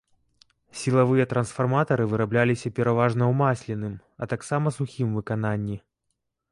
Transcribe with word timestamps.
Сілавыя 0.79 1.25
трансфарматары 1.33 2.07
вырабляліся 2.13 2.73
пераважна 2.81 3.23
ў 3.31 3.41
масленым, 3.43 3.93
а 4.21 4.31
таксама 4.35 4.67
сухім 4.79 5.09
выкананні. 5.21 5.77